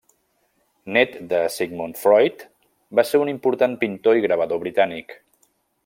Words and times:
Nét 0.95 1.17
de 1.33 1.41
Sigmund 1.57 1.99
Freud, 2.05 2.45
va 3.01 3.05
ser 3.11 3.23
un 3.25 3.33
important 3.35 3.77
pintor 3.85 4.19
i 4.19 4.25
gravador 4.29 4.65
britànic. 4.65 5.17